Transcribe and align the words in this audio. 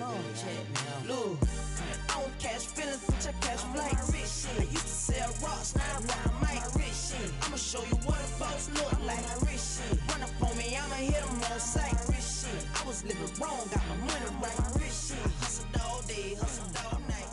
going 0.00 0.16
on? 0.16 0.24
Check 0.34 0.68
me 0.68 0.80
out. 0.90 1.06
Look, 1.08 1.38
I 2.08 2.20
don't 2.20 2.38
catch 2.38 2.66
feelings, 2.66 3.04
bitch, 3.06 3.28
I 3.28 3.32
catch 3.44 3.60
flights. 3.72 4.48
I 4.58 4.62
used 4.62 4.72
to 4.72 5.12
sell 5.12 5.30
rocks, 5.42 5.76
now 5.76 5.82
I 5.84 6.00
rock 6.00 6.40
mic. 6.40 6.62
I'ma 7.42 7.56
show 7.56 7.82
you 7.82 7.96
what 8.06 8.18
a 8.18 8.38
boss 8.38 8.70
look 8.74 8.92
like. 9.04 9.24
Run 10.08 10.22
up 10.22 10.50
on 10.50 10.56
me, 10.56 10.76
I'ma 10.76 10.94
hit 10.94 11.22
him 11.22 11.52
on 11.52 11.60
sight. 11.60 11.94
I 11.94 12.86
was 12.86 13.04
living 13.04 13.22
wrong, 13.40 13.68
got 13.70 13.82
my 13.88 13.96
money 13.96 14.30
right. 14.42 14.56
Hustled 15.40 15.80
all 15.84 16.02
day, 16.02 16.34
hustled 16.34 16.76
all 16.86 17.00
night. 17.08 17.26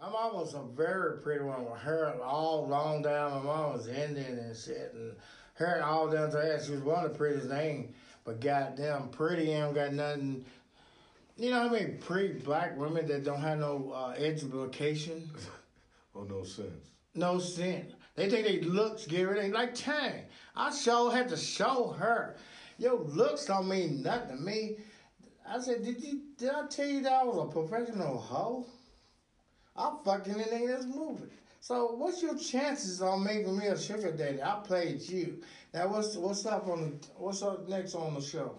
My 0.00 0.10
mom 0.10 0.34
was 0.34 0.54
a 0.54 0.62
very 0.76 1.18
pretty 1.18 1.44
one 1.44 1.64
with 1.64 1.80
hair 1.80 2.14
all 2.22 2.66
long 2.68 3.02
down. 3.02 3.32
My 3.32 3.42
mom 3.42 3.72
was 3.72 3.88
Indian 3.88 4.38
and 4.38 4.56
shit, 4.56 4.92
and 4.94 5.12
hair 5.54 5.82
all 5.84 6.08
down 6.08 6.30
to 6.30 6.36
her 6.36 6.54
ass. 6.54 6.66
She 6.66 6.72
was 6.72 6.82
one 6.82 7.04
of 7.04 7.12
the 7.12 7.18
prettiest 7.18 7.48
names, 7.48 7.94
but 8.24 8.40
goddamn 8.40 9.08
pretty 9.08 9.52
and 9.52 9.74
got 9.74 9.92
nothing. 9.92 10.44
You 11.36 11.50
know 11.50 11.66
I 11.66 11.68
mean 11.68 11.98
pretty 12.00 12.34
black 12.34 12.76
women 12.78 13.06
that 13.08 13.24
don't 13.24 13.40
have 13.40 13.58
no 13.58 13.92
uh, 13.94 14.14
education, 14.16 15.28
Oh, 16.16 16.22
no 16.22 16.44
sense. 16.44 16.90
no 17.14 17.38
sense. 17.40 17.92
They 18.14 18.30
think 18.30 18.46
they 18.46 18.60
looks 18.60 19.06
give 19.06 19.28
everything. 19.28 19.50
Like, 19.52 19.74
dang, 19.76 20.22
I 20.54 20.70
sure 20.72 21.10
had 21.10 21.28
to 21.30 21.36
show 21.36 21.88
her. 21.98 22.36
Your 22.78 22.94
looks 23.00 23.46
don't 23.46 23.68
mean 23.68 24.02
nothing 24.04 24.36
to 24.36 24.42
me. 24.42 24.76
I 25.48 25.58
said, 25.60 25.84
did 25.84 26.00
you? 26.00 26.20
Did 26.38 26.50
I 26.50 26.66
tell 26.68 26.86
you 26.86 27.02
that 27.02 27.12
I 27.12 27.24
was 27.24 27.36
a 27.48 27.52
professional 27.52 28.18
hoe? 28.18 28.66
I'm 29.76 29.96
fucking 30.04 30.34
anything 30.34 30.68
that's 30.68 30.86
moving. 30.86 31.30
So 31.60 31.94
what's 31.96 32.22
your 32.22 32.36
chances 32.38 33.02
on 33.02 33.24
making 33.24 33.56
me 33.58 33.66
a 33.66 33.76
sugar 33.78 34.12
daddy? 34.12 34.40
I 34.40 34.60
played 34.62 35.00
you. 35.02 35.42
Now 35.72 35.88
what's 35.88 36.14
what's 36.16 36.46
up 36.46 36.68
on 36.68 36.82
the 37.00 37.08
what's 37.16 37.42
up 37.42 37.68
next 37.68 37.96
on 37.96 38.14
the 38.14 38.20
show? 38.20 38.54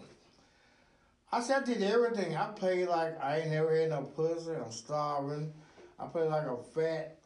I 1.36 1.42
said 1.42 1.64
I 1.64 1.66
did 1.66 1.84
everything. 1.84 2.38
I 2.38 2.46
played 2.46 2.88
like 2.88 3.22
I 3.22 3.40
ain't 3.40 3.52
never 3.52 3.76
had 3.76 3.90
no 3.90 4.04
pussy. 4.04 4.52
I'm 4.52 4.72
starving. 4.72 5.54
I 6.00 6.08
played 6.08 6.30
like 6.30 6.48
a 6.48 6.56
fat, 6.74 7.18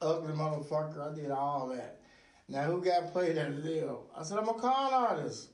ugly 0.00 0.32
motherfucker. 0.32 1.12
I 1.12 1.14
did 1.14 1.30
all 1.30 1.68
that. 1.68 2.00
Now 2.48 2.64
who 2.64 2.82
got 2.82 3.12
played 3.12 3.38
at 3.38 3.54
the 3.54 3.62
deal? 3.62 4.10
I 4.18 4.24
said 4.24 4.38
I'm 4.38 4.48
a 4.48 4.54
con 4.54 4.92
artist. 4.92 5.50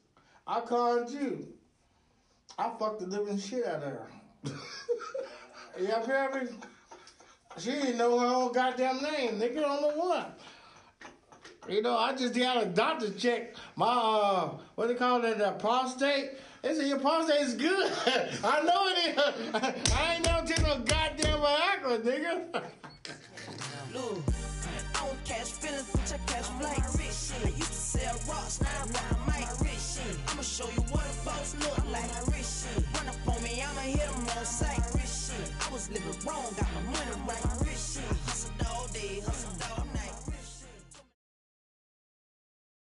I 0.47 0.61
conned 0.61 1.11
you. 1.11 1.48
I 2.59 2.70
fucked 2.79 3.01
the 3.01 3.09
living 3.09 3.39
shit 3.39 3.67
out 3.67 3.83
of 3.83 3.92
her. 3.92 4.09
you 5.79 5.86
feel 6.06 6.41
me? 6.41 6.48
She 7.59 7.73
didn't 7.73 7.98
know 7.98 8.19
her 8.19 8.27
own 8.27 8.53
goddamn 8.55 9.03
name. 9.03 9.39
Nigga 9.39 9.61
don't 9.61 9.83
know 9.83 10.03
what. 10.03 10.41
You 11.69 11.83
know, 11.83 11.98
I 11.98 12.14
just 12.14 12.34
had 12.34 12.56
a 12.56 12.66
doctor 12.66 13.11
check 13.11 13.55
my 13.77 13.86
uh 13.86 14.50
what 14.74 14.88
they 14.88 14.94
call 14.94 15.20
that? 15.20 15.38
that 15.38 15.58
prostate. 15.58 16.30
They 16.62 16.74
said 16.74 16.86
your 16.88 16.98
prostate 16.98 17.42
is 17.42 17.55
good. 17.55 17.92
I 18.44 18.62
know 18.62 18.88
it 18.88 19.16
is. 19.16 19.92
I 19.94 20.14
ain't 20.14 20.24
never 20.24 20.46
take 20.46 20.62
no 20.62 20.78
goddamn 20.78 21.39
Viagra, 21.39 22.00
nigga. 22.00 22.55
Look, 23.94 24.19
I 24.94 25.06
don't 25.06 25.24
catch 25.24 25.52
feelings, 25.52 25.91
bitch, 25.92 26.14
I 26.14 26.19
catch 26.33 26.46
flights. 26.58 27.33
I 27.44 27.48
used 27.48 27.61
to 27.61 27.72
sell 27.72 28.14
rocks, 28.28 28.61
now 28.61 28.69
I 29.27 29.41
rock. 29.41 29.58
I'ma 30.28 30.42
show 30.42 30.66
you 30.66 30.83
what 30.92 31.05
a 31.05 31.24
boss 31.24 31.55
look 31.61 31.91
like. 31.91 32.11
Run 32.94 33.08
up 33.08 33.36
on 33.36 33.42
me, 33.42 33.62
I'ma 33.62 34.39
on 34.39 34.44
sight. 34.44 34.80
I 34.80 35.72
was 35.72 35.91
living 35.91 36.27
wrong, 36.27 36.46
got 36.56 36.69
my 36.74 36.83
money 36.92 37.22
right. 37.28 37.67